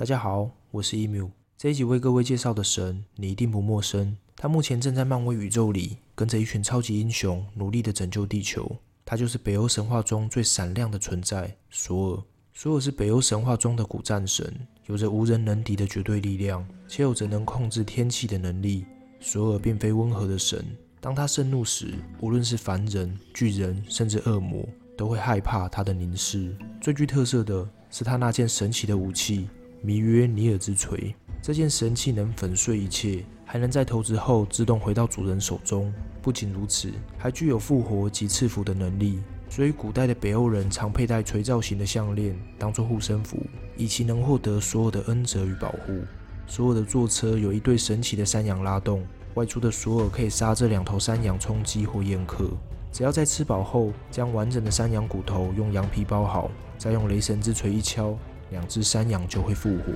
[0.00, 1.28] 大家好，我是 emu。
[1.58, 4.16] 这一集为各位介绍的神，你一定不陌生。
[4.34, 8.78] 他目前正在漫威宇宙里，跟着一群超级英雄，努力的拯救地球。
[9.04, 12.22] 他就是北欧神话中最闪亮的存在——索尔。
[12.54, 14.50] 索尔是北欧神话中的古战神，
[14.86, 18.86] 有着无人能敌的绝对力量，且有着能控制天气的能力。
[19.20, 20.64] 索尔并非温和的神，
[20.98, 21.92] 当他盛怒时，
[22.22, 24.66] 无论是凡人、巨人，甚至恶魔。
[24.96, 26.54] 都会害怕他的凝视。
[26.78, 29.48] 最具特色的是他那件神奇的武器——
[29.82, 31.14] 弥约尼尔之锤。
[31.42, 35.92] 这件神器能粉碎一切，还能在投掷后自动回到主人手中。
[36.20, 39.20] 不仅如此，还具有复活及赐福的能力。
[39.48, 43.38] 所以，古代的北欧人常佩戴锤造型的项链当做护身符，
[43.76, 45.98] 以其能获得所有的恩泽与保护。
[46.46, 52.48] 所有的坐车有一对神奇的山羊拉动，外出的索尔可以杀这两头山羊充饥或宴客。
[52.92, 58.16] 只要在吃饱后，将完整的山羊骨头用羊皮包好，再用雷神之锤一敲，
[58.50, 59.92] 两只山羊就会复活。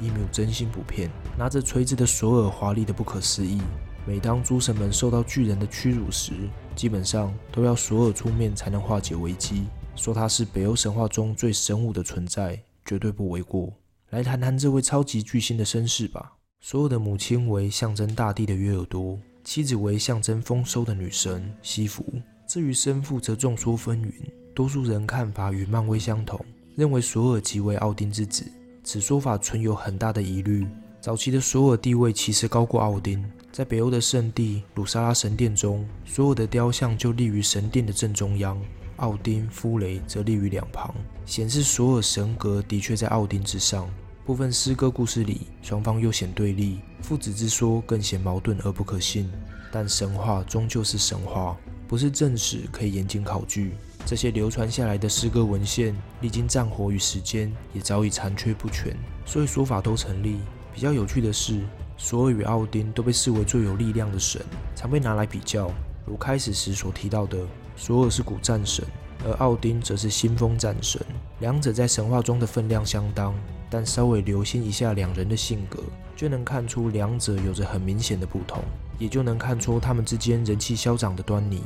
[0.00, 3.60] 伊缪真心不骗，拿着锤子的索尔华丽的不可思议。
[4.06, 6.32] 每当诸神们受到巨人的屈辱时，
[6.74, 9.66] 基本上都要索尔出面才能化解危机。
[9.96, 13.72] 说他是北欧神话中最神武的存在，绝对不为过。
[14.10, 16.32] 来谈谈这位超级巨星的身世吧。
[16.60, 22.04] 索尔的母亲为象征大地的约尔多，妻子为象征丰收的女神西弗。
[22.46, 24.12] 至于生父则众说纷纭，
[24.54, 26.40] 多数人看法与漫威相同，
[26.78, 28.44] 认为索尔即为奥丁之子。
[28.84, 30.64] 此说法存有很大的疑虑。
[31.00, 38.56] 早期的索尔地位其实高过奥丁，在北欧的圣地鲁萨拉神殿中，索尔的雕像就立于神殿的正中央，
[38.98, 40.94] 奥丁、夫雷则立于两旁，
[41.26, 43.90] 显示索尔神格的确在奥丁之上。
[44.24, 49.28] 部分诗歌故事里，双方又显对立，父子之说更显矛盾而不可信。
[49.72, 51.56] 但神话终究是神话。
[51.88, 53.72] 不是正史可以严谨考据，
[54.08, 60.38] 这些流传下来的诗歌文献，历经战火与时间，也早已残缺不全，所以说法都成立。
[60.72, 61.60] 比较有趣的是，
[61.98, 64.40] 索尔与奥丁都被视为最有力量的神，
[64.74, 65.70] 常被拿来比较。
[66.06, 67.36] 如开始时所提到的，
[67.76, 68.82] 索尔是古战神，
[69.26, 70.98] 而奥丁则是新风战神，
[71.40, 73.34] 两者在神话中的分量相当。
[73.68, 75.82] 但稍微留心一下两人的性格，
[76.16, 78.64] 就能看出两者有着很明显的不同。
[78.98, 81.62] 也就能看出他们之间人气消长的端倪。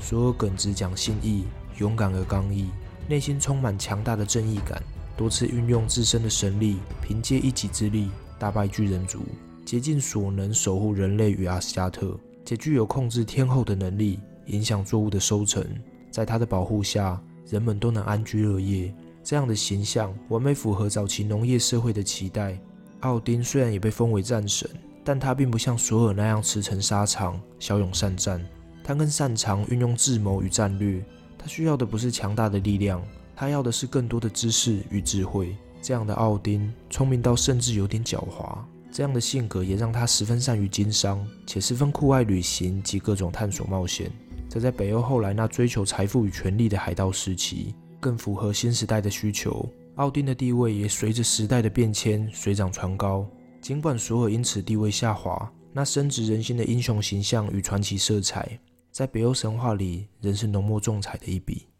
[0.00, 1.44] 索尔耿直讲信义，
[1.82, 2.70] 勇敢而刚毅，
[3.08, 4.80] 内心充满强大的正义感，
[5.16, 9.18] 多次运用自身的神力，凭借一己之力大败巨人族，
[9.66, 15.62] 竭尽所能守护人类与阿斯加特，且具有控制天后的能力，影响作物的收成。
[16.10, 18.94] 在他的保护下，人们都能安居乐业。
[19.24, 22.58] 这样的形象完美符合早期农业社会的期待。
[23.00, 24.70] 奥丁虽然也被封为战神。
[25.04, 28.40] 但他并不像索尔那样驰骋沙场、骁勇善战，
[28.84, 31.04] 他更擅长运用智谋与战略。
[31.42, 33.02] 他需要的不是强大的力量，
[33.34, 35.56] 他要的是更多的知识与智慧。
[35.82, 38.56] 这样的奥丁，聪明到甚至有点狡猾。
[38.92, 44.08] 这样的性格也让他十分善于经商，且十分酷爱旅行及各种探索冒险。
[44.48, 49.68] 这在北欧后来那追求财富与权力的海盗时期，更符合新时代的需求。
[49.96, 53.26] 奥丁的地位也随着时代的变迁水涨船高。
[53.60, 58.58] 尽管索尔因此地位下滑，那深植人心的英雄形象与传奇色彩，
[58.92, 61.71] 在北欧神话里仍是浓墨重彩的一笔。